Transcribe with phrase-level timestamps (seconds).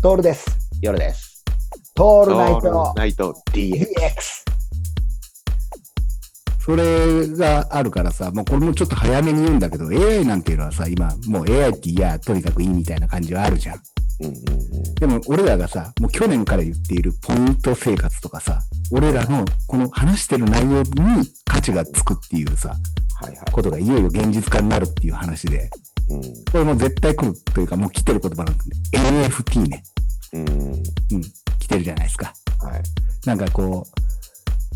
[0.00, 0.46] トールです。
[0.80, 1.44] 夜です。
[1.96, 3.84] トールナイトナイト DX。
[6.60, 13.80] それがあるからさ、もうこれもちょっと早めに言うんだけど、AI なんていうのはさ、今、もう AI っていや、とにかくいいみたいな感じはあるじゃん。
[14.20, 14.94] うんうんうん。
[14.94, 18.60] でも俺らがさ、もう去年から言っているポイント生活とかさ、
[18.92, 22.76] 俺らのこの話してる内容に価値がつくっていうさ、
[23.20, 23.50] はいはい。
[23.50, 25.68] ことがいよいよ現実化になるっていう話で、
[26.10, 26.22] うん。
[26.22, 28.62] これもう絶対来るというか、もう来てる言葉なんで、
[29.28, 29.82] NFT ね。
[30.32, 30.48] うん。
[30.48, 30.82] うん、
[31.58, 32.32] 来てるじゃないですか。
[32.60, 32.82] はい。
[33.26, 34.00] なんかこう、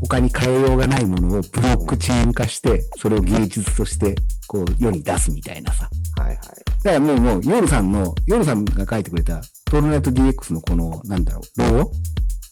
[0.00, 4.14] 他に変えようがないものをブロックチェーン化して、それを芸術として、
[4.46, 5.88] こう、世に出すみたいなさ。
[6.18, 6.36] はいはい。
[6.36, 11.84] だからもう、もう、ヨルさんの、ヨルさんが書いてくれた、トールナイト DX のこの、なんだろう、ロゴ？
[11.86, 11.92] こ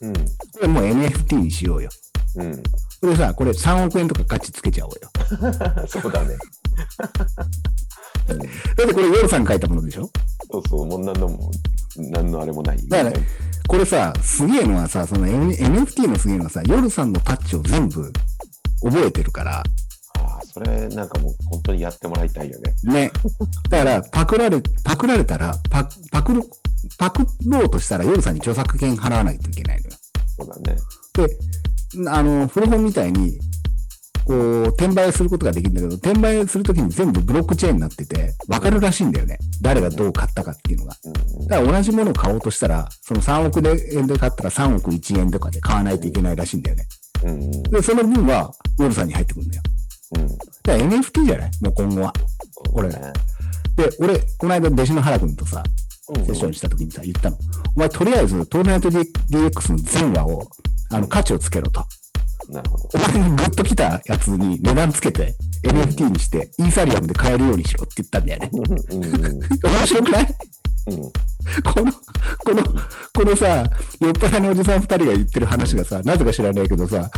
[0.02, 0.12] うん。
[0.62, 1.90] れもう NFT にしようよ。
[2.36, 2.62] うん。
[3.00, 5.10] これさ、これ3億円とか価値つけちゃおうよ。
[5.86, 6.36] そうだね。
[8.26, 8.34] だ
[8.84, 10.10] ってこれヨルさんが書いたものでしょ？
[10.50, 11.50] そうそう、もう何のも、
[11.96, 12.88] 何のあれもない。
[12.88, 13.16] だから
[13.68, 18.12] これさ、すげえのはさ、その N- NFT のすげえのはさ、ヨルさんのタッチを全部
[18.82, 19.58] 覚えてるから、
[20.18, 22.74] ああ、それなんかもう本当にやってもらいたいよね。
[22.84, 23.12] ね。
[23.70, 26.42] だから、パクられ、パクられたら、パパクる、
[26.98, 29.96] パクろうとしたら、ヨルさんに著作権払わないといけないのよ。
[30.38, 30.78] そうだね。
[31.14, 33.38] で、あの、古本みたいに、
[34.26, 39.38] こう、転売することができるんだけど、転売するときに全部ブロックチェーンになってて、わかるらしいんだよね。
[39.62, 40.96] 誰がどう買ったかっていうのが。
[41.48, 46.86] だから同じものを買おうとしたら、その3億で円で買ったら3億1円とかで買わないといけないらしいんだよね。
[47.70, 49.62] で、その分は、ヨルさんに入ってくるんだよ。
[50.16, 50.28] うん。
[50.28, 51.50] だから NFT じゃない？
[51.62, 52.12] もう今後は。
[52.72, 52.98] 俺で、
[54.00, 55.62] 俺、この間弟子の原君とさ、
[56.24, 57.38] セッションした時にさ、言ったの。
[57.76, 60.48] お前、とりあえず、トーナメント DX の全話を、
[60.90, 61.84] あの、価値をつけろと。
[62.48, 62.98] なるほどお。
[62.98, 65.34] 前にグッと来たやつに値段つけて、
[65.64, 68.50] NFT にして、イーサリアムで買えるようにしろって言ったんだよね。
[68.52, 70.26] うんうん面白くない？
[70.88, 70.96] うん。
[71.62, 72.62] この、この、
[73.14, 73.64] このさ、
[74.00, 77.10] 酔っ払いのおじさん二人が言ってる話がさ、なぜか知らないけどさ、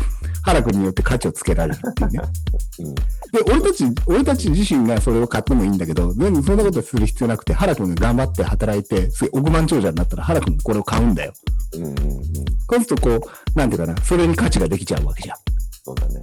[0.42, 2.20] 原君によって価値をつけられるっていうね。
[2.80, 2.94] うん。
[2.94, 3.02] で、
[3.46, 11.32] 俺たち、俺たち自身がそれを買ってもいいんだけど、全然そんなことする必要なくて、原君が頑張って働いて、すげえ億万長者になったら原君これを買うんだよ。
[11.74, 11.94] うんうんうん。
[12.70, 15.36] そうするとこう、なんていうかな、それに価値ができちゃうわけじゃん。
[15.84, 16.20] そうだね。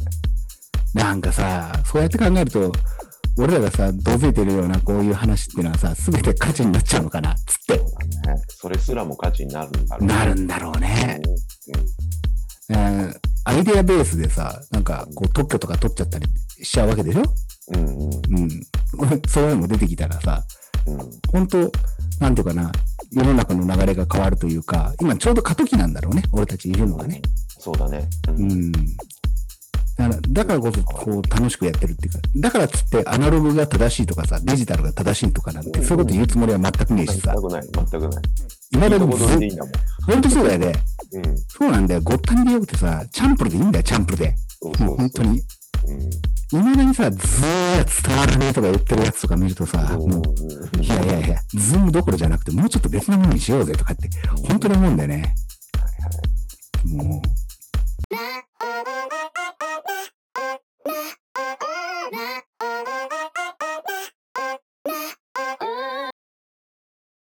[0.94, 2.72] なんかさ、そうやって考えると、
[3.38, 7.91] 俺らがさ、どづいてるようなこういう話っていうのはさ、すべて価値になっちゃうのかな、つって、そう
[8.23, 8.41] だね。
[8.47, 11.22] それすらも価値になるんだろうねなるんだろうね。
[12.69, 13.13] えー
[13.47, 16.27] アイデアベースでさ、なんかこう特許とか取っちゃったり
[16.63, 17.23] しちゃうわけでしょ？
[17.75, 18.50] うんうんうん。
[19.29, 20.44] そういうのも出てきたらさ、
[20.88, 20.97] うん。
[21.31, 21.72] 本当
[22.19, 22.72] なんていうかな、
[23.12, 27.22] 世の中の流れが変わるというか、今ちょうど過渡期なんだろうね、俺たちいるのがね。
[27.60, 28.08] そうだね。
[28.28, 28.32] う。
[28.32, 28.72] うんん。
[29.98, 37.62] だからだからこそ、こう、楽しくやってるっていうか、だからっつってアナログが正しいとかさ、デジタルが正しいとかなんて、そういうこと言うつもりは全くねえしさ全、くない。
[37.64, 38.24] 全くない。
[38.72, 39.72] 今でいいんだもん。
[40.06, 40.74] 本当そうだよね。
[41.14, 41.38] うん。
[41.48, 42.02] そうなんだよ。
[42.04, 44.30] ごったにでよくてさ、チャンプルでいいんだよ、チャンプルで。
[44.30, 45.30] もそうそうそうう本当に。
[45.30, 45.40] うん。
[46.51, 54.09] いまだにさ、 Zoom じゃ伝わらねえとか言ってるやつとか見るとさ、もう、いやいやいや、 Zoom どころじゃなくて、もうちょっと別のものにしようぜとかって、
[54.47, 55.33] 本当に思うんだよね。
[56.85, 57.44] もう、